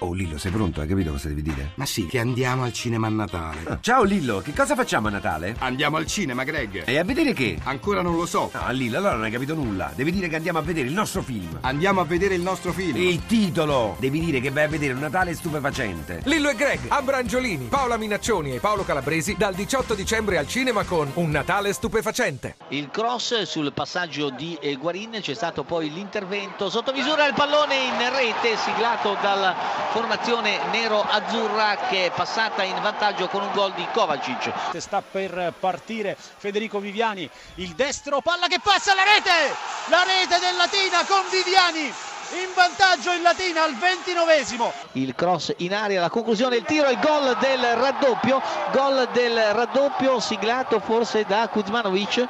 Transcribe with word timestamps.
Oh 0.00 0.12
Lillo, 0.12 0.38
sei 0.38 0.52
pronto? 0.52 0.80
Hai 0.80 0.86
capito 0.86 1.10
cosa 1.10 1.26
devi 1.26 1.42
dire? 1.42 1.72
Ma 1.74 1.84
sì, 1.84 2.06
che 2.06 2.20
andiamo 2.20 2.62
al 2.62 2.72
cinema 2.72 3.08
a 3.08 3.10
Natale. 3.10 3.58
Ah, 3.64 3.78
ciao 3.82 4.04
Lillo, 4.04 4.38
che 4.38 4.52
cosa 4.54 4.76
facciamo 4.76 5.08
a 5.08 5.10
Natale? 5.10 5.56
Andiamo 5.58 5.96
al 5.96 6.06
cinema, 6.06 6.44
Greg. 6.44 6.84
E 6.86 6.98
a 6.98 7.02
vedere 7.02 7.32
che? 7.32 7.58
Ancora 7.64 8.00
non 8.00 8.14
lo 8.14 8.24
so. 8.24 8.48
Ah, 8.52 8.70
Lillo, 8.70 8.98
allora 8.98 9.14
non 9.14 9.24
hai 9.24 9.32
capito 9.32 9.54
nulla. 9.54 9.90
Devi 9.92 10.12
dire 10.12 10.28
che 10.28 10.36
andiamo 10.36 10.60
a 10.60 10.62
vedere 10.62 10.86
il 10.86 10.94
nostro 10.94 11.20
film. 11.22 11.58
Andiamo 11.62 12.00
a 12.00 12.04
vedere 12.04 12.36
il 12.36 12.42
nostro 12.42 12.72
film. 12.72 12.96
Il 12.96 13.26
titolo! 13.26 13.96
Devi 13.98 14.20
dire 14.20 14.40
che 14.40 14.50
vai 14.50 14.64
a 14.64 14.68
vedere 14.68 14.92
un 14.92 15.00
Natale 15.00 15.34
stupefacente. 15.34 16.20
Lillo 16.26 16.50
e 16.50 16.54
Greg, 16.54 16.78
Abrangiolini, 16.86 17.64
Paola 17.64 17.96
Minaccioni 17.96 18.54
e 18.54 18.60
Paolo 18.60 18.84
Calabresi 18.84 19.34
dal 19.36 19.54
18 19.54 19.94
dicembre 19.94 20.38
al 20.38 20.46
cinema 20.46 20.84
con 20.84 21.10
Un 21.14 21.30
Natale 21.30 21.72
stupefacente. 21.72 22.54
Il 22.68 22.88
cross 22.92 23.42
sul 23.42 23.72
passaggio 23.72 24.30
di 24.30 24.56
Guarin, 24.78 25.18
c'è 25.20 25.34
stato 25.34 25.64
poi 25.64 25.92
l'intervento 25.92 26.70
sotto 26.70 26.92
misura 26.92 27.26
il 27.26 27.34
pallone 27.34 27.74
in 27.74 28.14
rete 28.14 28.56
siglato 28.56 29.16
dalla 29.20 29.87
formazione 29.90 30.58
nero-azzurra 30.70 31.76
che 31.88 32.06
è 32.06 32.10
passata 32.10 32.62
in 32.62 32.80
vantaggio 32.80 33.28
con 33.28 33.42
un 33.42 33.52
gol 33.52 33.72
di 33.74 33.86
Kovacic. 33.92 34.52
Sta 34.76 35.02
per 35.02 35.52
partire 35.58 36.16
Federico 36.18 36.78
Viviani, 36.78 37.28
il 37.56 37.70
destro, 37.74 38.20
palla 38.20 38.46
che 38.46 38.60
passa 38.62 38.92
alla 38.92 39.04
rete, 39.04 39.54
la 39.86 40.02
rete 40.02 40.38
del 40.38 40.56
Latina 40.56 41.04
con 41.06 41.22
Viviani 41.30 41.92
in 42.32 42.52
vantaggio 42.54 43.12
il 43.12 43.22
Latina 43.22 43.62
al 43.64 43.74
ventinovesimo. 43.76 44.72
Il 44.92 45.14
cross 45.14 45.54
in 45.58 45.74
aria, 45.74 46.00
la 46.00 46.10
conclusione, 46.10 46.56
il 46.56 46.64
tiro, 46.64 46.90
il 46.90 46.98
gol 46.98 47.36
del 47.40 47.62
raddoppio, 47.62 48.42
gol 48.72 49.08
del 49.12 49.36
raddoppio 49.54 50.20
siglato 50.20 50.78
forse 50.80 51.24
da 51.24 51.48
Kuzmanovic, 51.48 52.26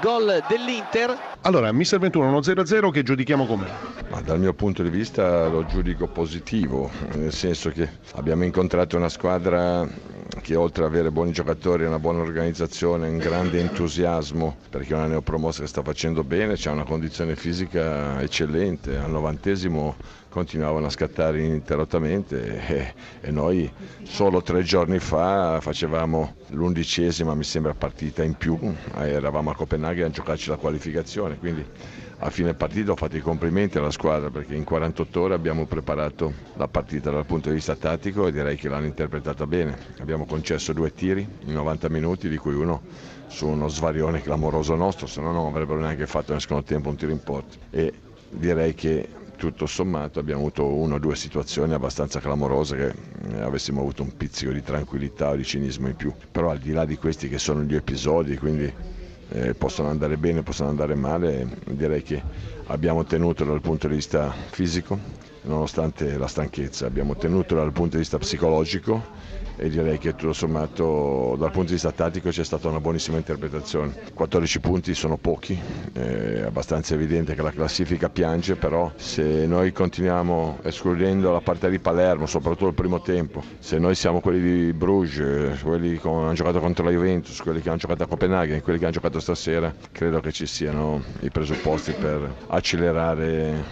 gol 0.00 0.42
dell'Inter. 0.48 1.34
Allora, 1.46 1.70
Mister 1.70 2.00
21, 2.00 2.26
uno 2.26 2.40
0-0 2.40 2.90
che 2.90 3.04
giudichiamo 3.04 3.46
com'è? 3.46 3.68
Ma 4.08 4.20
dal 4.20 4.40
mio 4.40 4.52
punto 4.52 4.82
di 4.82 4.88
vista 4.88 5.46
lo 5.46 5.64
giudico 5.64 6.08
positivo, 6.08 6.90
nel 7.14 7.32
senso 7.32 7.70
che 7.70 7.88
abbiamo 8.16 8.42
incontrato 8.42 8.96
una 8.96 9.08
squadra 9.08 9.88
che 10.42 10.56
oltre 10.56 10.84
ad 10.84 10.90
avere 10.90 11.12
buoni 11.12 11.30
giocatori, 11.30 11.84
una 11.84 12.00
buona 12.00 12.20
organizzazione, 12.20 13.06
un 13.06 13.18
grande 13.18 13.60
entusiasmo, 13.60 14.56
perché 14.68 14.92
è 14.92 14.96
una 14.96 15.06
neopromossa 15.06 15.60
che 15.60 15.68
sta 15.68 15.82
facendo 15.82 16.24
bene, 16.24 16.54
c'è 16.54 16.70
una 16.70 16.82
condizione 16.82 17.36
fisica 17.36 18.20
eccellente, 18.20 18.96
al 18.98 19.10
novantesimo 19.10 19.94
continuavano 20.36 20.84
a 20.84 20.90
scattare 20.90 21.40
ininterrottamente 21.40 22.66
e, 22.66 22.94
e, 23.22 23.30
noi 23.30 23.72
solo 24.02 24.42
tre 24.42 24.62
giorni 24.64 24.98
fa 24.98 25.62
facevamo 25.62 26.34
l'undicesima 26.48 27.34
mi 27.34 27.42
sembra 27.42 27.72
partita 27.72 28.22
in 28.22 28.34
più, 28.34 28.58
eravamo 28.96 29.48
a 29.48 29.54
Copenaghen 29.54 30.04
a 30.04 30.10
giocarci 30.10 30.50
la 30.50 30.56
qualificazione, 30.56 31.35
quindi 31.38 31.64
a 32.18 32.30
fine 32.30 32.54
partita 32.54 32.92
ho 32.92 32.96
fatto 32.96 33.16
i 33.16 33.20
complimenti 33.20 33.76
alla 33.76 33.90
squadra 33.90 34.30
perché 34.30 34.54
in 34.54 34.64
48 34.64 35.20
ore 35.20 35.34
abbiamo 35.34 35.66
preparato 35.66 36.32
la 36.54 36.66
partita 36.66 37.10
dal 37.10 37.26
punto 37.26 37.50
di 37.50 37.56
vista 37.56 37.76
tattico 37.76 38.26
e 38.26 38.32
direi 38.32 38.56
che 38.56 38.70
l'hanno 38.70 38.86
interpretata 38.86 39.46
bene. 39.46 39.76
Abbiamo 39.98 40.24
concesso 40.24 40.72
due 40.72 40.94
tiri 40.94 41.26
in 41.40 41.52
90 41.52 41.90
minuti, 41.90 42.28
di 42.30 42.38
cui 42.38 42.54
uno 42.54 42.80
su 43.26 43.46
uno 43.46 43.68
svarione 43.68 44.22
clamoroso 44.22 44.74
nostro, 44.76 45.06
se 45.06 45.20
no 45.20 45.30
non 45.32 45.46
avrebbero 45.46 45.78
neanche 45.78 46.06
fatto 46.06 46.32
nel 46.32 46.40
secondo 46.40 46.64
tempo 46.64 46.88
un 46.88 46.96
tiro 46.96 47.12
in 47.12 47.22
porta. 47.22 47.56
E 47.70 47.92
direi 48.30 48.74
che 48.74 49.08
tutto 49.36 49.66
sommato 49.66 50.18
abbiamo 50.18 50.40
avuto 50.40 50.64
una 50.66 50.94
o 50.94 50.98
due 50.98 51.14
situazioni 51.14 51.74
abbastanza 51.74 52.20
clamorose 52.20 52.76
che 52.76 52.94
eh, 53.34 53.40
avessimo 53.42 53.80
avuto 53.80 54.02
un 54.02 54.16
pizzico 54.16 54.52
di 54.52 54.62
tranquillità 54.62 55.30
o 55.30 55.36
di 55.36 55.44
cinismo 55.44 55.88
in 55.88 55.96
più. 55.96 56.14
Però 56.32 56.48
al 56.48 56.58
di 56.58 56.72
là 56.72 56.86
di 56.86 56.96
questi 56.96 57.28
che 57.28 57.38
sono 57.38 57.62
gli 57.62 57.74
episodi, 57.74 58.38
quindi 58.38 58.72
eh, 59.28 59.54
possono 59.54 59.88
andare 59.88 60.16
bene, 60.16 60.42
possono 60.42 60.68
andare 60.68 60.94
male, 60.94 61.46
direi 61.64 62.02
che 62.02 62.22
abbiamo 62.66 63.04
tenuto 63.04 63.44
dal 63.44 63.60
punto 63.60 63.88
di 63.88 63.94
vista 63.94 64.30
fisico, 64.50 64.98
nonostante 65.46 66.16
la 66.18 66.26
stanchezza, 66.26 66.86
abbiamo 66.86 67.16
tenuto 67.16 67.54
dal 67.54 67.72
punto 67.72 67.92
di 67.96 68.02
vista 68.02 68.18
psicologico 68.18 69.34
e 69.56 69.70
direi 69.70 69.98
che 69.98 70.14
tutto 70.14 70.32
sommato 70.34 71.34
dal 71.38 71.50
punto 71.50 71.68
di 71.68 71.72
vista 71.74 71.90
tattico 71.90 72.28
c'è 72.28 72.44
stata 72.44 72.68
una 72.68 72.80
buonissima 72.80 73.16
interpretazione. 73.16 73.94
14 74.12 74.60
punti 74.60 74.94
sono 74.94 75.16
pochi, 75.16 75.58
è 75.92 76.42
abbastanza 76.44 76.94
evidente 76.94 77.34
che 77.34 77.42
la 77.42 77.50
classifica 77.50 78.10
piange, 78.10 78.56
però 78.56 78.92
se 78.96 79.46
noi 79.46 79.72
continuiamo 79.72 80.58
escludendo 80.62 81.32
la 81.32 81.40
partita 81.40 81.68
di 81.68 81.78
Palermo, 81.78 82.26
soprattutto 82.26 82.68
il 82.68 82.74
primo 82.74 83.00
tempo, 83.00 83.42
se 83.58 83.78
noi 83.78 83.94
siamo 83.94 84.20
quelli 84.20 84.40
di 84.40 84.72
Bruges, 84.72 85.60
quelli 85.62 85.98
che 85.98 86.08
hanno 86.08 86.32
giocato 86.34 86.60
contro 86.60 86.84
la 86.84 86.90
Juventus, 86.90 87.40
quelli 87.40 87.60
che 87.62 87.68
hanno 87.68 87.78
giocato 87.78 88.02
a 88.02 88.06
Copenaghen, 88.06 88.60
quelli 88.62 88.78
che 88.78 88.84
hanno 88.84 88.94
giocato 88.94 89.20
stasera, 89.20 89.74
credo 89.90 90.20
che 90.20 90.32
ci 90.32 90.46
siano 90.46 91.02
i 91.20 91.30
presupposti 91.30 91.92
per 91.92 92.30
accelerare 92.48 93.64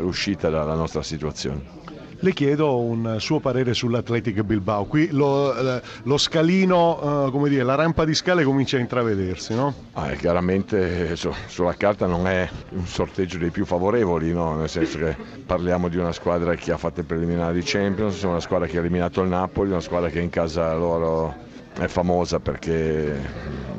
l'uscita 0.00 0.48
dalla 0.48 0.74
nostra 0.74 0.91
situazione. 1.00 1.80
Le 2.24 2.32
chiedo 2.34 2.78
un 2.78 3.16
suo 3.18 3.40
parere 3.40 3.74
sull'Athletic 3.74 4.42
Bilbao. 4.42 4.84
Qui 4.84 5.08
lo, 5.10 5.56
eh, 5.56 5.82
lo 6.04 6.16
scalino, 6.16 7.26
eh, 7.26 7.30
come 7.32 7.48
dire, 7.48 7.64
la 7.64 7.74
rampa 7.74 8.04
di 8.04 8.14
scale 8.14 8.44
comincia 8.44 8.76
a 8.76 8.80
intravedersi, 8.80 9.56
no? 9.56 9.74
Ah, 9.94 10.10
chiaramente 10.10 11.16
su, 11.16 11.32
sulla 11.48 11.74
carta 11.74 12.06
non 12.06 12.28
è 12.28 12.48
un 12.70 12.86
sorteggio 12.86 13.38
dei 13.38 13.50
più 13.50 13.64
favorevoli, 13.64 14.32
no? 14.32 14.54
nel 14.54 14.68
senso 14.68 14.98
che 14.98 15.16
parliamo 15.44 15.88
di 15.88 15.96
una 15.96 16.12
squadra 16.12 16.54
che 16.54 16.70
ha 16.70 16.76
fatto 16.76 17.00
i 17.00 17.02
preliminari 17.02 17.54
di 17.58 17.62
Champions, 17.64 18.22
una 18.22 18.38
squadra 18.38 18.68
che 18.68 18.76
ha 18.76 18.80
eliminato 18.80 19.20
il 19.22 19.28
Napoli, 19.28 19.70
una 19.70 19.80
squadra 19.80 20.08
che 20.08 20.20
in 20.20 20.30
casa 20.30 20.72
loro 20.74 21.34
è 21.76 21.88
famosa 21.88 22.38
perché, 22.38 23.20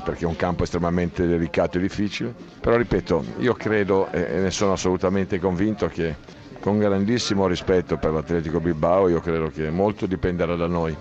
perché, 0.03 0.25
è 0.25 0.27
un 0.27 0.35
campo 0.35 0.63
estremamente 0.63 1.25
delicato 1.25 1.77
e 1.77 1.81
difficile. 1.81 2.33
Però 2.59 2.75
ripeto, 2.75 3.23
io 3.39 3.53
credo 3.53 4.11
e 4.11 4.39
ne 4.39 4.51
sono 4.51 4.73
assolutamente 4.73 5.39
convinto 5.39 5.87
che 5.87 6.41
con 6.63 6.79
grandissimo 6.79 7.45
rispetto 7.45 7.97
per 7.97 8.13
l'Atletico 8.13 8.61
Bilbao, 8.61 9.09
io 9.09 9.19
credo 9.19 9.51
che 9.53 9.69
molto 9.69 10.05
dipenderà 10.05 10.55
da 10.55 10.65
noi. 10.65 10.95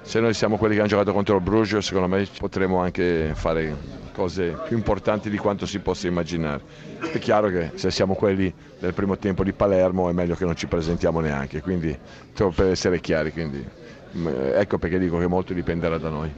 Se 0.00 0.20
noi 0.20 0.32
siamo 0.32 0.56
quelli 0.56 0.72
che 0.72 0.80
hanno 0.80 0.88
giocato 0.88 1.12
contro 1.12 1.36
il 1.36 1.42
Bruges, 1.42 1.84
secondo 1.84 2.08
me 2.08 2.26
potremo 2.38 2.78
anche 2.78 3.32
fare 3.34 3.76
cose 4.14 4.56
più 4.66 4.74
importanti 4.74 5.28
di 5.28 5.36
quanto 5.36 5.66
si 5.66 5.80
possa 5.80 6.06
immaginare. 6.06 6.62
È 7.12 7.18
chiaro 7.18 7.50
che 7.50 7.72
se 7.74 7.90
siamo 7.90 8.14
quelli 8.14 8.50
del 8.78 8.94
primo 8.94 9.18
tempo 9.18 9.44
di 9.44 9.52
Palermo 9.52 10.08
è 10.08 10.12
meglio 10.14 10.34
che 10.34 10.46
non 10.46 10.56
ci 10.56 10.66
presentiamo 10.66 11.20
neanche, 11.20 11.60
quindi 11.60 11.94
per 12.32 12.68
essere 12.68 12.98
chiari, 13.00 13.32
quindi, 13.32 13.62
mm, 14.16 14.26
ecco 14.54 14.78
perché 14.78 14.98
dico 14.98 15.18
che 15.18 15.26
molto 15.26 15.52
dipenderà 15.52 15.98
da 15.98 16.08
noi. 16.08 16.32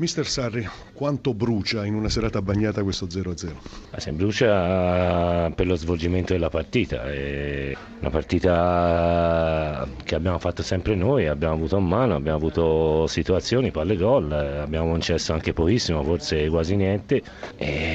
Mister 0.00 0.24
Sarri, 0.28 0.64
quanto 0.92 1.34
brucia 1.34 1.84
in 1.84 1.94
una 1.94 2.08
serata 2.08 2.40
bagnata 2.40 2.84
questo 2.84 3.06
0-0? 3.06 3.50
Se 3.96 4.12
brucia 4.12 5.50
per 5.50 5.66
lo 5.66 5.74
svolgimento 5.74 6.34
della 6.34 6.50
partita, 6.50 7.02
è 7.10 7.76
una 7.98 8.10
partita 8.10 9.88
che 10.04 10.14
abbiamo 10.14 10.38
fatto 10.38 10.62
sempre 10.62 10.94
noi, 10.94 11.26
abbiamo 11.26 11.54
avuto 11.54 11.78
a 11.78 11.80
mano, 11.80 12.14
abbiamo 12.14 12.36
avuto 12.36 13.08
situazioni, 13.08 13.72
palle 13.72 13.96
gol, 13.96 14.30
abbiamo 14.30 14.88
concesso 14.88 15.32
anche 15.32 15.52
pochissimo, 15.52 16.04
forse 16.04 16.48
quasi 16.48 16.76
niente, 16.76 17.20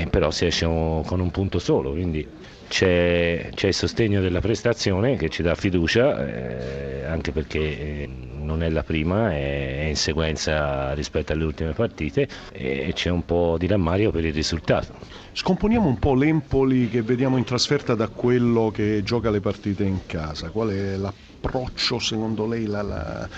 però 0.09 0.29
si 0.29 0.45
esce 0.45 0.65
con 0.65 1.19
un 1.21 1.31
punto 1.31 1.57
solo, 1.57 1.91
quindi 1.91 2.27
c'è, 2.73 3.51
c'è, 3.53 3.67
il 3.67 3.73
sostegno 3.75 4.19
della 4.19 4.41
prestazione 4.41 5.15
che 5.15 5.29
ci 5.29 5.43
dà 5.43 5.53
fiducia, 5.53 6.25
eh, 6.25 7.03
anche 7.03 7.31
perché 7.31 7.59
eh, 7.59 8.09
non 8.39 8.63
è 8.63 8.69
la 8.71 8.81
prima, 8.81 9.31
è, 9.31 9.81
è, 9.81 9.83
in 9.83 9.95
sequenza 9.95 10.91
rispetto 10.93 11.33
alle 11.33 11.43
ultime 11.43 11.73
partite 11.73 12.27
e 12.51 12.89
c'è 12.95 13.11
un 13.11 13.25
po' 13.25 13.57
di 13.59 13.67
rammario 13.67 14.09
per 14.09 14.25
il 14.25 14.33
risultato. 14.33 14.91
Scomponiamo 15.33 15.87
un 15.87 15.99
po' 15.99 16.15
l'Empoli 16.15 16.89
che 16.89 17.03
vediamo 17.03 17.37
in 17.37 17.43
trasferta 17.43 17.93
da 17.93 18.07
quello 18.07 18.71
che 18.73 19.03
gioca 19.03 19.29
le 19.29 19.39
partite 19.39 19.83
in 19.83 20.07
casa. 20.07 20.49
Qual 20.49 20.69
è 20.69 20.97
l'approccio 21.43 21.99
secondo 21.99 22.47
lei, 22.47 22.65
la, 22.65 22.81
la, 22.81 23.29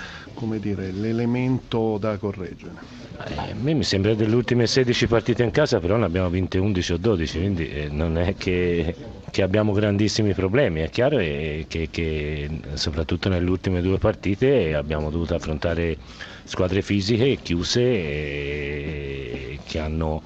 dire, 0.60 0.92
l'elemento 0.92 1.98
da 1.98 2.18
correggere? 2.18 2.94
Eh, 3.28 3.52
a 3.52 3.56
me 3.56 3.74
mi 3.74 3.84
sembra 3.84 4.14
delle 4.14 4.36
ultime 4.36 4.68
16 4.68 5.08
partite 5.08 5.44
in 5.44 5.52
casa, 5.52 5.80
però 5.80 5.96
ne 5.98 6.06
abbiamo 6.06 6.30
vinte 6.30 6.60
11 6.60 6.94
o 6.94 6.98
12, 6.98 7.38
quindi 7.40 7.68
eh, 7.70 7.88
non 7.90 8.18
è 8.18 8.36
che, 8.36 8.96
che 9.32 9.42
abbiamo 9.42 9.72
grandissimi 9.72 10.34
problemi. 10.34 10.82
È 10.82 10.90
chiaro 10.90 11.18
che, 11.18 11.88
che, 11.90 12.50
soprattutto 12.74 13.30
nelle 13.30 13.50
ultime 13.50 13.82
due 13.82 13.98
partite 13.98 14.76
abbiamo 14.76 15.10
dovuto 15.10 15.34
affrontare 15.34 15.98
squadre 16.44 16.84
fisiche 16.84 17.40
chiuse 17.42 17.82
e 17.82 19.60
che 19.66 19.80
hanno 19.80 20.22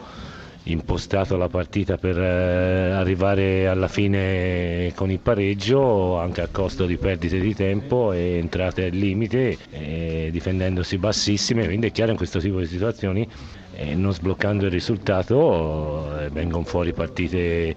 impostato 0.71 1.37
la 1.37 1.47
partita 1.47 1.97
per 1.97 2.17
eh, 2.17 2.91
arrivare 2.91 3.67
alla 3.67 3.87
fine 3.87 4.91
con 4.95 5.09
il 5.11 5.19
pareggio 5.19 6.17
anche 6.17 6.41
a 6.41 6.47
costo 6.51 6.85
di 6.85 6.97
perdite 6.97 7.39
di 7.39 7.53
tempo 7.55 8.11
e 8.11 8.37
entrate 8.37 8.85
al 8.85 8.91
limite 8.91 9.57
eh, 9.71 10.29
difendendosi 10.31 10.97
bassissime. 10.97 11.65
Quindi 11.65 11.87
è 11.87 11.91
chiaro 11.91 12.11
in 12.11 12.17
questo 12.17 12.39
tipo 12.39 12.59
di 12.59 12.67
situazioni 12.67 13.27
eh, 13.75 13.95
non 13.95 14.13
sbloccando 14.13 14.65
il 14.65 14.71
risultato 14.71 16.27
vengono 16.31 16.65
fuori 16.65 16.91
partite 16.93 17.75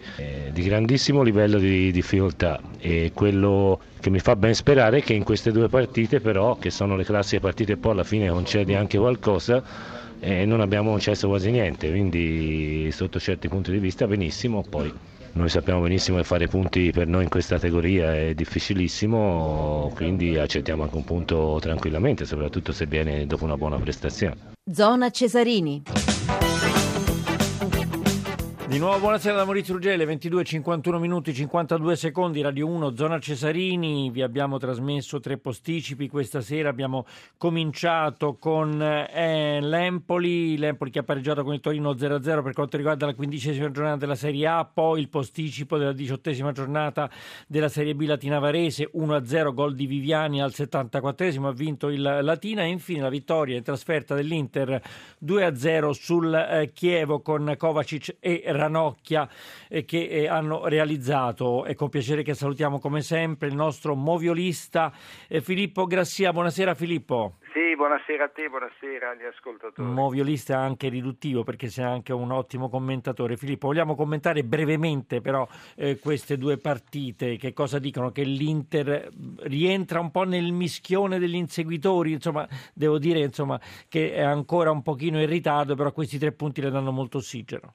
di 0.50 0.62
grandissimo 0.62 1.22
livello 1.22 1.58
di 1.58 1.92
difficoltà. 1.92 2.60
E 2.78 3.12
quello 3.14 3.80
che 4.00 4.10
mi 4.10 4.18
fa 4.18 4.34
ben 4.34 4.54
sperare 4.54 4.98
è 4.98 5.02
che 5.02 5.14
in 5.14 5.22
queste 5.22 5.52
due 5.52 5.68
partite 5.68 6.20
però 6.20 6.56
che 6.56 6.70
sono 6.70 6.96
le 6.96 7.04
classiche 7.04 7.40
partite 7.40 7.76
poi 7.76 7.92
alla 7.92 8.04
fine 8.04 8.28
concedi 8.28 8.74
anche 8.74 8.98
qualcosa 8.98 9.62
e 10.24 10.44
non 10.44 10.60
abbiamo 10.60 10.90
concesso 10.90 11.26
quasi 11.26 11.50
niente, 11.50 11.90
quindi 11.90 12.88
sotto 12.92 13.18
certi 13.18 13.48
punti 13.48 13.72
di 13.72 13.78
vista 13.78 14.06
benissimo, 14.06 14.62
poi 14.62 14.92
noi 15.32 15.48
sappiamo 15.48 15.80
benissimo 15.80 16.18
che 16.18 16.22
fare 16.22 16.46
punti 16.46 16.92
per 16.92 17.08
noi 17.08 17.24
in 17.24 17.28
questa 17.28 17.56
categoria 17.56 18.14
è 18.14 18.32
difficilissimo, 18.32 19.90
quindi 19.96 20.38
accettiamo 20.38 20.84
anche 20.84 20.94
un 20.94 21.04
punto 21.04 21.58
tranquillamente, 21.60 22.24
soprattutto 22.24 22.70
se 22.70 22.86
viene 22.86 23.26
dopo 23.26 23.42
una 23.42 23.56
buona 23.56 23.78
prestazione. 23.78 24.52
Zona 24.70 25.10
Cesarini. 25.10 25.82
Di 28.72 28.78
nuovo 28.78 29.00
buonasera 29.00 29.36
da 29.36 29.44
Maurizio 29.44 29.74
Ruggele, 29.74 30.06
22, 30.06 30.44
51 30.44 30.98
minuti, 30.98 31.34
52 31.34 31.94
secondi, 31.94 32.40
Radio 32.40 32.68
1, 32.68 32.96
Zona 32.96 33.18
Cesarini, 33.18 34.08
vi 34.08 34.22
abbiamo 34.22 34.56
trasmesso 34.56 35.20
tre 35.20 35.36
posticipi, 35.36 36.08
questa 36.08 36.40
sera. 36.40 36.70
Abbiamo 36.70 37.04
cominciato 37.36 38.38
con 38.38 38.80
eh, 38.80 39.60
l'Empoli, 39.60 40.56
l'Empoli 40.56 40.90
che 40.90 41.00
ha 41.00 41.02
pareggiato 41.02 41.44
con 41.44 41.52
il 41.52 41.60
Torino 41.60 41.92
0-0 41.92 42.42
per 42.42 42.54
quanto 42.54 42.78
riguarda 42.78 43.04
la 43.04 43.14
quindicesima 43.14 43.70
giornata 43.70 43.98
della 43.98 44.14
Serie 44.14 44.46
A, 44.46 44.64
poi 44.64 45.00
il 45.00 45.10
posticipo 45.10 45.76
della 45.76 45.92
diciottesima 45.92 46.52
giornata 46.52 47.10
della 47.46 47.68
Serie 47.68 47.94
B 47.94 48.06
Latina 48.06 48.38
Varese, 48.38 48.88
1-0, 48.94 49.52
gol 49.52 49.74
di 49.74 49.84
Viviani 49.84 50.40
al 50.40 50.52
74esimo, 50.56 51.44
ha 51.44 51.52
vinto 51.52 51.90
il 51.90 52.00
Latina 52.00 52.62
e 52.62 52.68
infine 52.68 53.02
la 53.02 53.10
vittoria 53.10 53.54
in 53.54 53.62
trasferta 53.64 54.14
dell'Inter 54.14 54.80
2-0 55.22 55.90
sul 55.90 56.32
eh, 56.32 56.70
Chievo 56.72 57.20
con 57.20 57.54
Kovacic 57.58 58.16
e 58.18 58.42
Ranocchia 58.62 59.28
eh, 59.68 59.84
che 59.84 60.06
eh, 60.06 60.28
hanno 60.28 60.66
realizzato. 60.66 61.64
È 61.64 61.74
con 61.74 61.88
piacere 61.88 62.22
che 62.22 62.34
salutiamo 62.34 62.78
come 62.78 63.00
sempre 63.00 63.48
il 63.48 63.54
nostro 63.54 63.94
moviolista 63.94 64.92
eh, 65.28 65.40
Filippo 65.40 65.86
Grassia. 65.86 66.32
Buonasera 66.32 66.74
Filippo. 66.74 67.38
Sì, 67.52 67.76
buonasera 67.76 68.24
a 68.24 68.28
te, 68.28 68.48
buonasera 68.48 69.10
agli 69.10 69.24
ascoltatori. 69.24 69.86
Moviolista 69.86 70.58
anche 70.58 70.88
riduttivo 70.88 71.42
perché 71.42 71.68
sei 71.68 71.84
anche 71.84 72.12
un 72.12 72.30
ottimo 72.30 72.70
commentatore. 72.70 73.36
Filippo, 73.36 73.66
vogliamo 73.66 73.94
commentare 73.94 74.42
brevemente 74.42 75.20
però 75.20 75.46
eh, 75.76 75.98
queste 75.98 76.38
due 76.38 76.56
partite? 76.56 77.36
Che 77.36 77.52
cosa 77.52 77.78
dicono? 77.78 78.10
Che 78.10 78.22
l'Inter 78.22 79.10
rientra 79.42 80.00
un 80.00 80.10
po' 80.10 80.22
nel 80.22 80.52
mischione 80.52 81.18
degli 81.18 81.34
inseguitori, 81.34 82.12
insomma, 82.12 82.48
devo 82.72 82.98
dire 82.98 83.18
insomma, 83.20 83.60
che 83.88 84.14
è 84.14 84.22
ancora 84.22 84.70
un 84.70 84.82
pochino 84.82 85.20
in 85.20 85.28
ritardo, 85.28 85.74
però 85.74 85.92
questi 85.92 86.18
tre 86.18 86.32
punti 86.32 86.62
le 86.62 86.70
danno 86.70 86.90
molto 86.90 87.18
ossigeno. 87.18 87.74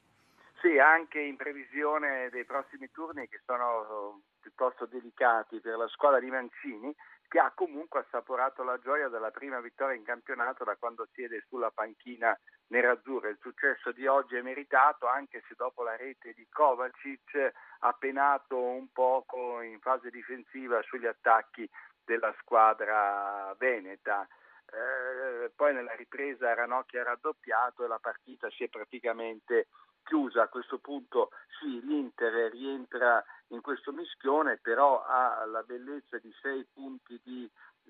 Sì, 0.68 0.80
anche 0.80 1.22
in 1.22 1.38
previsione 1.38 2.28
dei 2.30 2.44
prossimi 2.44 2.92
turni 2.92 3.30
che 3.30 3.40
sono 3.46 4.24
piuttosto 4.42 4.86
delicati 4.86 5.62
per 5.62 5.78
la 5.78 5.88
squadra 5.88 6.19
di 6.19 6.30
Mancini, 6.30 6.94
che 7.30 7.40
ha 7.40 7.54
comunque 7.56 8.02
assaporato 8.02 8.64
la 8.64 8.78
gioia 8.78 9.08
della 9.08 9.31
prima 9.31 9.62
vittoria 9.62 9.96
in 9.96 10.04
campionato 10.04 10.66
da 10.66 10.75
quando 10.75 11.08
siede 11.14 11.46
sulla 11.48 11.72
panchina 11.72 12.38
nerazzurra. 12.68 13.30
Il 13.30 13.38
successo 13.40 13.94
di 13.94 14.08
oggi 14.08 14.36
è 14.36 14.42
meritato 14.42 15.08
anche 15.08 15.42
se 15.48 15.54
dopo 15.56 15.84
la 15.84 15.96
rete 15.96 16.34
di 16.34 16.46
Kovacic 16.50 17.54
ha 17.80 17.94
penato 17.94 18.60
un 18.60 18.92
poco 18.92 19.62
in 19.62 19.80
fase 19.80 20.10
difensiva 20.10 20.81
sugli 20.81 21.06
attacchi 21.06 21.70
della 22.04 22.36
squadra 22.42 23.56
veneta. 23.58 24.28
Eh, 24.70 25.50
poi 25.56 25.74
nella 25.74 25.96
ripresa 25.96 26.54
Ranocchia 26.54 27.00
ha 27.00 27.06
raddoppiato 27.06 27.86
e 27.86 27.88
la 27.88 28.00
partita 28.00 28.50
si 28.50 28.66
è 28.66 28.68
praticamente 28.68 29.68
chiusa. 30.07 30.44
A 30.44 30.48
questo 30.48 30.80
punto 30.80 31.30
sì, 31.59 31.86
l'Inter 31.86 32.51
rientra 32.51 33.24
in 33.50 33.62
questo 33.62 33.92
mischione, 33.92 34.57
però 34.62 35.04
ha 35.04 35.45
la 35.45 35.62
bellezza 35.62 36.18
di 36.18 36.33
sei 36.42 36.65
punti 36.74 37.19
di 37.24 37.50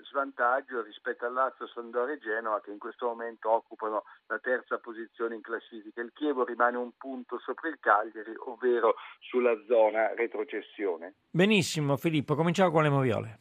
svantaggio 0.09 0.83
rispetto 0.83 1.25
al 1.25 1.33
Lazio, 1.33 1.67
Sandore 1.67 2.13
e 2.13 2.19
Genova 2.19 2.61
che 2.61 2.71
in 2.71 2.77
questo 2.77 3.07
momento 3.07 3.49
occupano 3.49 4.03
la 4.27 4.37
terza 4.39 4.77
posizione 4.77 5.35
in 5.35 5.41
classifica. 5.41 6.01
Il 6.01 6.11
Chievo 6.13 6.43
rimane 6.43 6.77
un 6.77 6.91
punto 6.97 7.39
sopra 7.39 7.69
il 7.69 7.79
Cagliari, 7.79 8.33
ovvero 8.45 8.95
sulla 9.19 9.57
zona 9.67 10.13
retrocessione. 10.13 11.15
Benissimo 11.29 11.97
Filippo, 11.97 12.35
cominciamo 12.35 12.71
con 12.71 12.83
le 12.83 12.89
moviole. 12.89 13.39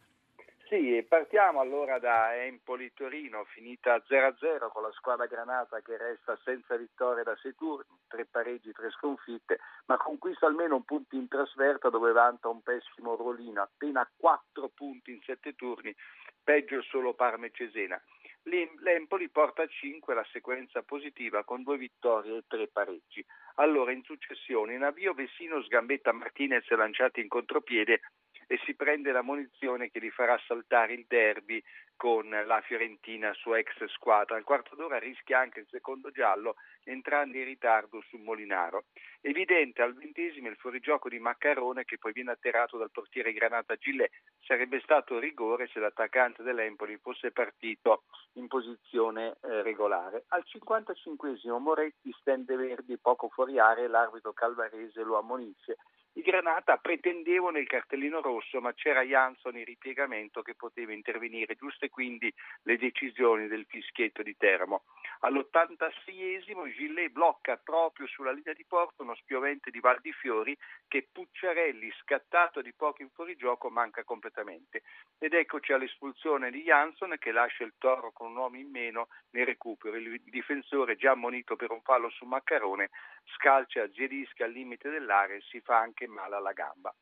Sì, 0.69 1.01
partiamo 1.09 1.61
allora 1.61 2.01
da 2.01 2.35
Empoli-Torino, 2.35 3.45
finita 3.45 4.03
0-0 4.05 4.69
con 4.73 4.83
la 4.83 4.91
squadra 4.95 5.27
granata 5.27 5.81
che 5.81 5.97
resta 5.97 6.37
senza 6.43 6.75
vittoria 6.75 7.23
da 7.23 7.37
sei 7.37 7.55
turni, 7.55 7.97
tre 8.09 8.27
pareggi, 8.27 8.73
tre 8.73 8.91
sconfitte, 8.91 9.61
ma 9.85 9.97
conquista 9.97 10.47
almeno 10.47 10.75
un 10.75 10.83
punto 10.83 11.15
in 11.15 11.29
trasferta 11.29 11.89
dove 11.89 12.11
vanta 12.11 12.49
un 12.49 12.63
pessimo 12.63 13.15
Rolino, 13.15 13.63
appena 13.63 14.11
quattro 14.17 14.69
punti 14.75 15.13
in 15.13 15.21
sette 15.23 15.55
turni, 15.55 15.95
peggio 16.43 16.83
solo 16.83 17.15
Parma 17.15 17.47
e 17.47 17.53
Cesena. 17.53 18.03
L'Empoli 18.43 19.29
porta 19.29 19.63
a 19.63 19.69
5 19.69 20.15
la 20.15 20.27
sequenza 20.33 20.83
positiva 20.83 21.45
con 21.45 21.63
due 21.63 21.77
vittorie 21.77 22.39
e 22.39 22.45
tre 22.49 22.67
pareggi. 22.67 23.25
Allora, 23.57 23.93
in 23.93 24.03
successione, 24.03 24.75
in 24.75 24.83
avvio 24.83 25.15
Vessino 25.15 25.63
sgambetta 25.63 26.13
Martinez 26.13 26.69
lanciati 26.71 27.21
in 27.21 27.29
contropiede 27.29 28.01
e 28.47 28.59
si 28.65 28.75
prende 28.75 29.13
la 29.13 29.23
munizione 29.23 29.91
che 29.91 30.01
gli 30.01 30.11
farà 30.11 30.41
saltare 30.47 30.93
il 30.93 31.05
derby 31.09 31.63
con 31.97 32.29
la 32.29 32.61
Fiorentina, 32.61 33.33
sua 33.33 33.59
ex 33.59 33.85
squadra. 33.87 34.37
Al 34.37 34.45
quarto 34.45 34.77
d'ora 34.77 34.99
rischia 34.99 35.39
anche 35.41 35.61
il 35.61 35.67
secondo 35.71 36.11
giallo 36.11 36.57
entrando 36.85 37.37
in 37.39 37.45
ritardo 37.45 38.03
su 38.09 38.19
Molinaro. 38.19 38.85
Evidente 39.23 39.83
al 39.83 39.95
ventesimo 39.95 40.49
il 40.49 40.57
fuorigioco 40.57 41.09
di 41.09 41.19
Maccarone 41.19 41.85
che 41.85 41.99
poi 41.99 42.13
viene 42.13 42.33
atterrato 42.33 42.77
dal 42.77 42.91
portiere 42.91 43.33
Granata 43.33 43.77
Gillet. 43.77 44.13
Sarebbe 44.45 44.81
stato 44.81 45.19
rigore 45.19 45.69
se 45.69 45.81
l'attaccante 45.81 46.43
dell'Empoli 46.43 46.99
fosse 46.99 47.33
partito 47.33 48.05
in 48.35 48.47
posizione 48.47 49.37
eh, 49.43 49.63
regolare. 49.63 50.25
Al 50.29 50.45
55 50.45 51.39
Moretti 51.59 52.15
stende 52.21 52.55
Verdi 52.57 52.99
poco 52.99 53.29
fuori 53.29 53.59
area 53.59 53.85
e 53.85 53.89
l'arbitro 53.89 54.33
Calvarese 54.33 55.03
lo 55.03 55.19
ammonisce 55.19 55.79
i 56.17 56.23
Granata 56.23 56.79
pretendevano 56.79 57.59
il 57.59 57.67
cartellino 57.67 58.23
rosso, 58.23 58.59
ma 58.63 58.73
c'era 58.73 59.03
Jansson 59.03 59.59
in 59.59 59.65
ripiegamento 59.67 60.41
che 60.41 60.55
poteva 60.55 60.95
intervenire, 60.95 61.57
giuste 61.57 61.91
quindi 61.91 62.33
le 62.63 62.79
decisioni 62.79 63.49
del 63.49 63.67
fischietto 63.69 64.23
di 64.23 64.35
Termo. 64.35 64.85
All'86esimo 65.21 66.73
Gillet 66.73 67.11
blocca 67.11 67.59
proprio 67.59 68.07
sulla 68.07 68.33
linea 68.33 68.55
di 68.55 68.65
porto 68.65 69.03
uno 69.03 69.15
spiovente 69.15 69.71
di 69.71 69.79
Val 69.79 70.01
di 70.01 70.13
Fiori 70.13 70.57
che 70.89 71.07
Pucciarelli, 71.13 71.93
scattato 72.01 72.63
di 72.63 72.73
poco 72.73 73.03
in 73.03 73.11
fuorigioco, 73.11 73.69
manca 73.69 74.03
completamente. 74.03 74.83
Ed 75.19 75.35
eccoci 75.35 75.75
all'espulsione 75.75 76.51
di 76.51 76.63
Jansson 76.63 77.15
che 77.19 77.31
lascia 77.31 77.65
il 77.65 77.75
toro 77.77 78.11
con 78.13 78.31
un 78.31 78.37
uomo 78.37 78.57
in 78.57 78.71
meno 78.71 79.09
nel 79.33 79.45
recupero. 79.45 79.97
Il 79.97 80.23
difensore, 80.25 80.97
già 80.97 81.11
ammonito 81.11 81.57
per 81.57 81.71
un 81.73 81.83
fallo 81.83 82.09
su 82.09 82.25
Maccarone, 82.25 82.89
scalcia 83.35 83.91
Zielischi 83.93 84.43
al 84.43 84.53
limite 84.53 84.89
dell'area 84.89 85.37
e 85.37 85.43
si 85.43 85.61
fa 85.61 85.79
anche 85.79 86.06
male 86.09 86.37
alla 86.37 86.53
gamba. 86.53 86.95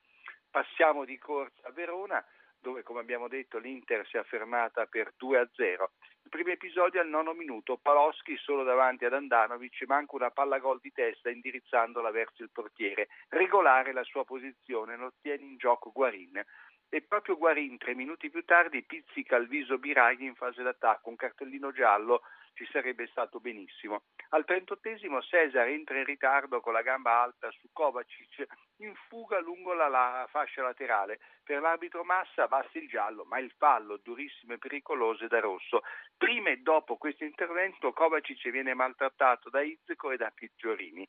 Passiamo 0.51 1.05
di 1.05 1.19
corsa 1.19 1.67
a 1.69 1.73
Verona 1.73 2.25
dove 2.65 2.83
come 2.83 3.01
abbiamo 3.01 3.29
detto 3.29 3.59
l'Inter 3.59 4.07
si 4.07 4.17
è 4.17 4.23
fermata 4.23 4.87
per 4.87 5.13
2-0. 5.23 5.85
Il 6.23 6.31
primo 6.31 6.49
episodio 6.49 6.99
al 6.99 7.09
nono 7.09 7.35
minuto, 7.35 7.77
Paloschi 7.77 8.39
solo 8.39 8.65
davanti 8.65 9.05
ad 9.05 9.13
Andanovic, 9.13 9.83
manca 9.87 10.17
una 10.17 10.31
palla 10.31 10.59
gol 10.59 10.81
di 10.81 10.91
testa 10.91 11.29
indirizzandola 11.29 12.11
verso 12.11 12.43
il 12.43 12.49
portiere. 12.51 13.09
Regolare 13.29 13.93
la 13.93 14.03
sua 14.03 14.25
posizione, 14.25 14.97
lo 14.97 15.13
tiene 15.21 15.45
in 15.45 15.59
gioco 15.59 15.93
Guarin 15.93 16.43
e 16.89 17.03
proprio 17.03 17.37
Guarin 17.37 17.77
tre 17.77 17.95
minuti 17.95 18.31
più 18.31 18.43
tardi 18.45 18.83
pizzica 18.83 19.37
il 19.37 19.49
viso 19.49 19.77
Biraghi 19.77 20.25
in 20.25 20.35
fase 20.35 20.63
d'attacco, 20.63 21.11
un 21.11 21.17
cartellino 21.17 21.71
giallo 21.71 22.23
ci 22.55 22.67
sarebbe 22.71 23.07
stato 23.09 23.41
benissimo. 23.41 24.05
Al 24.31 24.45
38esimo 24.47 25.21
Cesar 25.21 25.67
entra 25.67 25.99
in 25.99 26.05
ritardo 26.05 26.61
con 26.61 26.73
la 26.73 26.83
gamba 26.83 27.21
alta 27.21 27.51
su 27.51 27.69
Kovacic 27.73 28.47
in 28.85 28.95
fuga 29.09 29.41
lungo 29.41 29.73
la, 29.73 29.89
la 29.89 30.27
fascia 30.31 30.63
laterale. 30.63 31.21
Per 31.43 31.61
l'arbitro 31.61 32.05
Massa 32.05 32.47
basta 32.47 32.79
il 32.79 32.89
giallo, 32.89 33.25
ma 33.25 33.39
il 33.39 33.53
fallo 33.57 33.99
durissimo 34.03 34.55
e 34.55 34.59
pericoloso 34.59 35.25
è 35.25 35.29
da 35.29 35.41
rosso. 35.41 35.83
Prima 36.17 36.51
e 36.51 36.59
dopo 36.59 36.97
questo 36.97 37.25
intervento 37.25 37.93
Kovacic 37.93 38.51
viene 38.51 38.75
maltrattato 38.75 39.51
da 39.51 39.63
Izzeco 39.63 40.11
e 40.11 40.17
da 40.17 40.31
Piggiorini. 40.35 41.07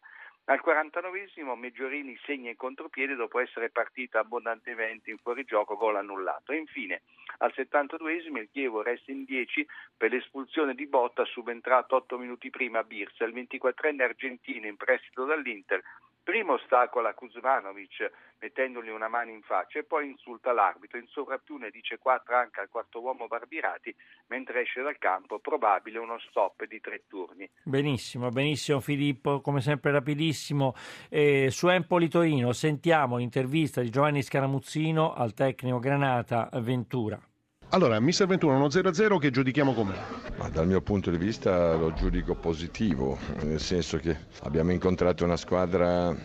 Al 0.48 0.62
49esimo 0.63 1.55
Meggiorini 1.55 2.15
segna 2.24 2.51
in 2.51 2.55
contropiede 2.55 3.15
dopo 3.15 3.39
essere 3.39 3.72
partita 3.72 4.20
abbondantemente 4.20 5.10
in 5.10 5.17
fuorigioco, 5.17 5.75
gol 5.75 5.96
annullato. 5.96 6.51
E 6.51 6.58
infine 6.58 7.01
al 7.39 7.51
72esimo 7.55 8.38
il 8.38 8.50
Chievo 8.51 8.84
resta 8.84 9.12
in 9.12 9.24
10 9.24 9.65
per 9.98 10.12
l'espulsione 10.12 10.75
di 10.75 10.86
Botta 10.86 11.25
subentrato 11.25 11.96
8 11.96 12.20
minuti 12.20 12.51
prima 12.51 12.79
a 12.79 12.84
Birsa, 12.84 13.24
il 13.24 13.34
24enne 13.34 14.03
argentino 14.03 14.67
in 14.67 14.77
prestito 14.77 15.25
dall'Inter 15.25 15.82
prima 16.25 16.53
ostacola 16.53 17.13
Kuzmanovic 17.13 18.12
mettendogli 18.39 18.89
una 18.89 19.08
mano 19.08 19.29
in 19.29 19.44
faccia 19.44 19.79
e 19.79 19.84
poi 19.84 20.10
insulta 20.10 20.51
l'arbitro. 20.51 20.98
In 20.98 21.05
sovrappiù 21.08 21.58
ne 21.58 21.70
dice 21.70 22.00
4 22.00 22.36
anche 22.36 22.60
al 22.62 22.70
quarto 22.70 23.00
uomo 23.00 23.27
Barbirati 23.27 23.96
mentre 24.27 24.62
esce 24.62 24.82
dal 24.82 24.98
campo, 24.98 25.38
probabile 25.38 26.00
uno 26.00 26.17
stop 26.27 26.65
di 26.65 26.82
tre 26.82 27.03
turni. 27.08 27.48
Benissimo, 27.63 28.29
benissimo 28.29 28.79
Filippo, 28.79 29.39
come 29.39 29.62
sempre 29.62 29.91
rapidissimo. 29.91 30.74
Eh, 31.10 31.50
su 31.51 31.70
Empoli 31.70 32.10
Torino 32.10 32.51
sentiamo 32.53 33.17
l'intervista 33.17 33.82
di 33.82 33.91
Giovanni 33.91 34.24
Scaramuzzino 34.24 35.13
al 35.13 35.34
tecnico 35.34 35.77
Granata 35.77 36.50
Ventura. 36.53 37.22
Allora, 37.70 38.00
mister 38.00 38.28
Ventura, 38.28 38.56
uno 38.56 38.68
0-0 38.68 39.18
che 39.18 39.32
giudichiamo 39.32 39.74
com'è? 39.74 39.96
Ma 40.38 40.48
dal 40.50 40.68
mio 40.68 40.82
punto 40.82 41.10
di 41.10 41.18
vista 41.18 41.74
lo 41.74 41.94
giudico 41.94 42.36
positivo, 42.36 43.18
nel 43.42 43.60
senso 43.60 43.98
che 43.98 44.16
abbiamo 44.44 44.72
incontrato 44.72 45.26
una 45.26 45.36
squadra 45.36 46.16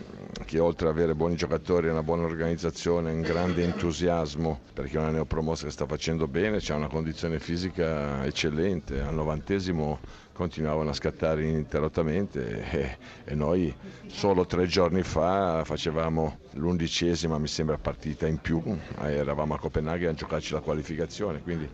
che 0.45 0.59
oltre 0.59 0.87
ad 0.87 0.93
avere 0.93 1.13
buoni 1.13 1.35
giocatori, 1.35 1.89
una 1.89 2.03
buona 2.03 2.23
organizzazione, 2.23 3.11
un 3.11 3.21
grande 3.21 3.63
entusiasmo, 3.63 4.61
perché 4.73 4.95
è 4.95 4.99
una 4.99 5.09
neopromossa 5.09 5.65
che 5.65 5.71
sta 5.71 5.85
facendo 5.85 6.27
bene, 6.27 6.59
c'è 6.59 6.73
una 6.73 6.87
condizione 6.87 7.39
fisica 7.39 8.23
eccellente, 8.23 9.01
al 9.01 9.13
novantesimo 9.13 9.99
continuavano 10.41 10.89
a 10.89 10.93
scattare 10.93 11.43
ininterrottamente 11.43 12.71
e, 12.71 12.97
e, 13.25 13.35
noi 13.35 13.71
solo 14.07 14.47
tre 14.47 14.65
giorni 14.65 15.03
fa 15.03 15.63
facevamo 15.63 16.39
l'undicesima, 16.53 17.37
mi 17.37 17.45
sembra, 17.45 17.77
partita 17.77 18.25
in 18.25 18.39
più, 18.39 18.59
eravamo 18.97 19.53
a 19.53 19.59
Copenaghen 19.59 20.09
a 20.09 20.13
giocarci 20.13 20.53
la 20.53 20.61
qualificazione, 20.61 21.43
quindi 21.43 21.69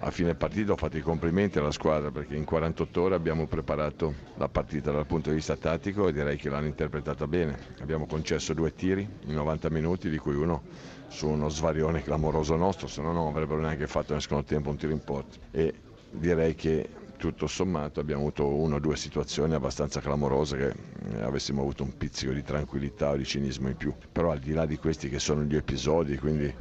a 0.00 0.10
fine 0.10 0.34
partita 0.34 0.72
ho 0.72 0.76
fatto 0.76 0.96
i 0.96 1.00
complimenti 1.00 1.58
alla 1.58 1.70
squadra 1.70 2.10
perché 2.10 2.34
in 2.34 2.44
48 2.44 3.00
ore 3.00 3.14
abbiamo 3.14 3.46
preparato 3.46 4.12
la 4.36 4.48
partita 4.48 4.90
dal 4.90 5.06
punto 5.06 5.28
di 5.28 5.36
vista 5.36 5.54
tattico 5.56 6.08
e 6.08 6.12
direi 6.12 6.36
che 6.36 6.50
l'hanno 6.50 6.66
interpretata 6.66 7.26
bene. 7.28 7.56
Abbiamo 7.80 8.06
concesso 8.06 8.52
due 8.52 8.74
tiri 8.74 9.08
in 9.26 9.34
90 9.34 9.70
minuti, 9.70 10.10
di 10.10 10.18
cui 10.18 10.34
uno 10.34 10.62
su 11.06 11.28
uno 11.28 11.48
svarione 11.48 12.02
clamoroso 12.02 12.56
nostro, 12.56 12.86
se 12.88 13.00
no 13.00 13.12
non 13.12 13.28
avrebbero 13.28 13.60
neanche 13.60 13.86
fatto 13.86 14.12
nel 14.12 14.22
secondo 14.22 14.44
tempo 14.44 14.70
un 14.70 14.76
tiro 14.76 14.92
in 14.92 15.02
porta. 15.02 15.38
E 15.52 15.74
direi 16.10 16.54
che 16.54 16.88
tutto 17.18 17.46
sommato 17.46 18.00
abbiamo 18.00 18.22
avuto 18.22 18.46
una 18.46 18.76
o 18.76 18.78
due 18.78 18.96
situazioni 18.96 19.52
abbastanza 19.52 20.00
clamorose 20.00 20.56
che 20.56 21.18
eh, 21.18 21.22
avessimo 21.22 21.60
avuto 21.60 21.82
un 21.82 21.94
pizzico 21.96 22.32
di 22.32 22.42
tranquillità 22.42 23.10
o 23.10 23.16
di 23.16 23.24
cinismo 23.24 23.68
in 23.68 23.76
più. 23.76 23.92
Però 24.10 24.30
al 24.30 24.38
di 24.38 24.54
là 24.54 24.64
di 24.64 24.78
questi 24.78 25.10
che 25.10 25.18
sono 25.18 25.42
gli 25.42 25.56
episodi, 25.56 26.16
quindi 26.16 26.54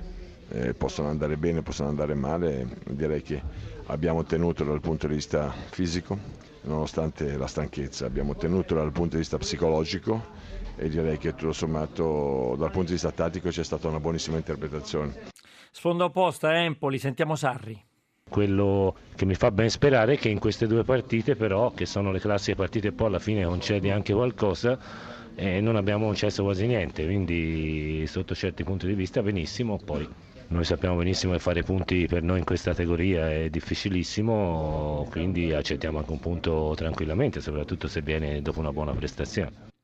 eh, 0.50 0.74
possono 0.74 1.08
andare 1.10 1.38
bene, 1.38 1.62
possono 1.62 1.90
andare 1.90 2.16
male, 2.16 2.80
direi 2.90 3.22
che 3.22 3.42
abbiamo 3.86 4.24
tenuto 4.24 4.64
dal 4.64 4.82
punto 4.82 5.08
di 5.08 5.14
vista 5.14 5.50
fisico, 5.70 6.18
nonostante 6.64 7.38
la 7.38 7.48
stanchezza, 7.48 8.06
abbiamo 8.06 8.36
tenuto 8.36 8.76
dal 8.76 8.92
punto 8.92 9.12
di 9.12 9.18
vista 9.18 9.38
psicologico 9.38 10.36
e 10.76 10.90
direi 10.90 11.18
che 11.18 11.36
tutto 11.36 11.54
sommato 11.54 12.56
dal 12.58 12.72
punto 12.72 12.88
di 12.88 12.94
vista 12.94 13.12
tattico 13.12 13.50
c'è 13.50 13.64
stata 13.64 13.88
una 13.88 14.00
buonissima 14.00 14.38
interpretazione. 14.38 15.30
Sfondo 15.72 16.06
opposta, 16.06 16.56
Empoli, 16.56 16.98
sentiamo 16.98 17.36
Sarri. 17.36 17.87
Quello 18.30 18.96
che 19.16 19.26
mi 19.26 19.36
fa 19.36 19.52
ben 19.52 19.70
sperare 19.70 20.14
è 20.14 20.18
che 20.18 20.30
in 20.30 20.40
queste 20.40 20.68
due 20.68 20.84
partite 20.84 21.36
però, 21.36 21.72
che 21.72 21.86
sono 21.86 22.12
le 22.12 22.20
classiche 22.20 22.56
partite 22.56 22.92
poi 22.92 23.08
alla 23.08 23.20
fine 23.20 23.46
concedi 23.46 23.90
anche 23.90 24.14
qualcosa, 24.14 24.78
eh, 25.36 25.62
non 25.62 25.76
abbiamo 25.76 26.06
concesso 26.06 26.44
quasi 26.44 26.66
niente, 26.66 27.06
quindi 27.06 28.06
sotto 28.08 28.36
certi 28.36 28.64
punti 28.64 28.88
di 28.88 28.94
vista 28.94 29.22
benissimo, 29.22 29.78
poi 29.84 30.08
noi 30.50 30.64
sappiamo 30.64 30.96
benissimo 30.96 31.34
che 31.34 31.40
fare 31.40 31.64
punti 31.64 32.08
per 32.08 32.24
noi 32.24 32.40
in 32.40 32.46
questa 32.46 32.72
categoria 32.72 33.32
è 33.32 33.50
difficilissimo, 33.50 35.08
quindi 35.10 35.54
accettiamo 35.54 35.98
anche 36.00 36.12
un 36.12 36.20
punto 36.20 36.74
tranquillamente, 36.76 37.42
soprattutto 37.42 37.88
se 37.88 38.02
viene 38.02 38.42
dopo 38.42 38.60
una 38.60 38.72
buona 38.72 38.94
prestazione. 38.94 39.76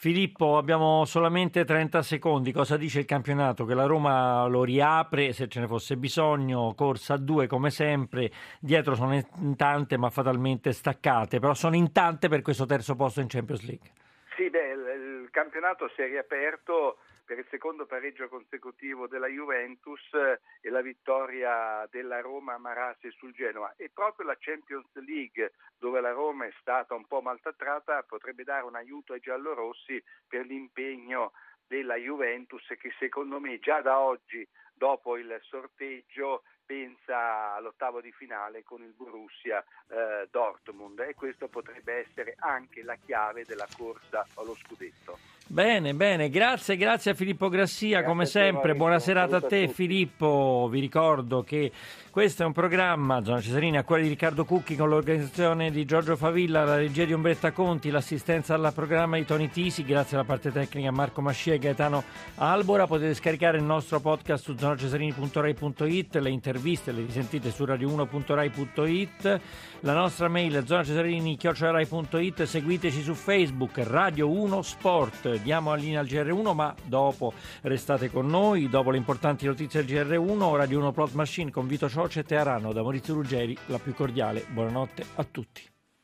Filippo, 0.00 0.56
abbiamo 0.56 1.04
solamente 1.04 1.66
30 1.66 2.00
secondi. 2.00 2.52
Cosa 2.52 2.78
dice 2.78 3.00
il 3.00 3.04
campionato? 3.04 3.66
Che 3.66 3.74
la 3.74 3.84
Roma 3.84 4.46
lo 4.46 4.64
riapre 4.64 5.34
se 5.34 5.46
ce 5.46 5.60
ne 5.60 5.66
fosse 5.66 5.98
bisogno, 5.98 6.72
corsa 6.74 7.12
a 7.12 7.18
due 7.18 7.46
come 7.46 7.68
sempre, 7.68 8.30
dietro 8.60 8.94
sono 8.94 9.12
in 9.14 9.56
tante 9.56 9.98
ma 9.98 10.08
fatalmente 10.08 10.72
staccate, 10.72 11.38
però 11.38 11.52
sono 11.52 11.76
in 11.76 11.92
tante 11.92 12.30
per 12.30 12.40
questo 12.40 12.64
terzo 12.64 12.96
posto 12.96 13.20
in 13.20 13.26
Champions 13.28 13.62
League. 13.66 13.90
Sì, 14.36 14.48
beh, 14.48 14.70
il 14.70 15.28
campionato 15.30 15.90
si 15.94 16.00
è 16.00 16.06
riaperto 16.06 16.96
per 17.30 17.38
il 17.38 17.46
secondo 17.48 17.86
pareggio 17.86 18.28
consecutivo 18.28 19.06
della 19.06 19.28
Juventus 19.28 20.02
eh, 20.14 20.40
e 20.60 20.68
la 20.68 20.80
vittoria 20.80 21.86
della 21.88 22.20
Roma 22.20 22.54
a 22.54 22.58
Marassi 22.58 23.08
sul 23.12 23.32
Genoa 23.32 23.72
e 23.76 23.88
proprio 23.88 24.26
la 24.26 24.36
Champions 24.36 24.92
League 24.94 25.52
dove 25.78 26.00
la 26.00 26.10
Roma 26.10 26.46
è 26.46 26.52
stata 26.58 26.96
un 26.96 27.06
po' 27.06 27.20
maltrattata 27.20 28.02
potrebbe 28.02 28.42
dare 28.42 28.64
un 28.64 28.74
aiuto 28.74 29.12
ai 29.12 29.20
giallorossi 29.20 30.02
per 30.26 30.44
l'impegno 30.44 31.30
della 31.64 31.94
Juventus 31.94 32.66
che 32.66 32.92
secondo 32.98 33.38
me 33.38 33.60
già 33.60 33.80
da 33.80 34.00
oggi 34.00 34.44
dopo 34.74 35.16
il 35.16 35.38
sorteggio 35.42 36.42
pensa 36.66 37.54
all'ottavo 37.54 38.00
di 38.00 38.10
finale 38.10 38.64
con 38.64 38.82
il 38.82 38.92
Borussia 38.92 39.64
eh, 39.86 40.26
Dortmund 40.32 40.98
e 40.98 41.14
questo 41.14 41.46
potrebbe 41.46 41.92
essere 41.92 42.34
anche 42.38 42.82
la 42.82 42.96
chiave 42.96 43.44
della 43.44 43.68
corsa 43.76 44.26
allo 44.34 44.56
scudetto. 44.56 45.39
Bene, 45.52 45.94
bene, 45.94 46.30
grazie, 46.30 46.76
grazie 46.76 47.10
a 47.10 47.14
Filippo 47.14 47.48
Grassia, 47.48 47.88
grazie 47.88 48.06
come 48.06 48.24
sempre, 48.24 48.76
buona 48.76 49.00
serata 49.00 49.38
a 49.38 49.40
te 49.40 49.64
a 49.64 49.68
Filippo, 49.68 50.68
vi 50.70 50.78
ricordo 50.78 51.42
che 51.42 51.72
questo 52.10 52.44
è 52.44 52.46
un 52.46 52.52
programma, 52.52 53.22
Zona 53.24 53.40
Cesarini, 53.40 53.76
a 53.76 53.82
cuore 53.82 54.02
di 54.02 54.08
Riccardo 54.08 54.44
Cucchi 54.44 54.76
con 54.76 54.88
l'organizzazione 54.88 55.72
di 55.72 55.84
Giorgio 55.84 56.14
Favilla, 56.14 56.62
la 56.62 56.76
regia 56.76 57.04
di 57.04 57.12
Ombretta 57.12 57.50
Conti, 57.50 57.90
l'assistenza 57.90 58.54
al 58.54 58.70
programma 58.72 59.16
di 59.16 59.24
Tony 59.24 59.48
Tisi, 59.48 59.84
grazie 59.84 60.16
alla 60.16 60.24
parte 60.24 60.52
tecnica 60.52 60.92
Marco 60.92 61.20
Mascia 61.20 61.54
e 61.54 61.58
Gaetano 61.58 62.04
Albora, 62.36 62.86
potete 62.86 63.14
scaricare 63.14 63.58
il 63.58 63.64
nostro 63.64 63.98
podcast 63.98 64.44
su 64.44 64.56
zonacesarini.rai.it, 64.56 66.14
le 66.16 66.30
interviste 66.30 66.92
le 66.92 67.02
risentite 67.02 67.50
su 67.50 67.64
radio1.rai.it, 67.64 69.40
la 69.80 69.94
nostra 69.94 70.28
mail 70.28 70.54
è 70.54 70.62
zonacesarini.rai.it, 70.64 72.42
seguiteci 72.44 73.02
su 73.02 73.14
Facebook, 73.14 73.78
Radio 73.78 74.30
1 74.30 74.62
Sport, 74.62 75.39
diamo 75.42 75.70
la 75.70 75.76
linea 75.76 76.00
al 76.00 76.06
GR1 76.06 76.54
ma 76.54 76.74
dopo 76.84 77.32
restate 77.62 78.10
con 78.10 78.26
noi, 78.26 78.68
dopo 78.68 78.90
le 78.90 78.96
importanti 78.96 79.46
notizie 79.46 79.84
del 79.84 80.06
GR1, 80.06 80.56
Radio 80.56 80.78
1 80.78 80.92
Plot 80.92 81.12
Machine 81.12 81.50
con 81.50 81.66
Vito 81.66 81.88
Ciocce 81.88 82.20
e 82.20 82.24
Tearano 82.24 82.72
da 82.72 82.82
Maurizio 82.82 83.14
Ruggeri, 83.14 83.56
la 83.66 83.78
più 83.78 83.94
cordiale 83.94 84.44
buonanotte 84.48 85.04
a 85.16 85.24
tutti. 85.24 85.69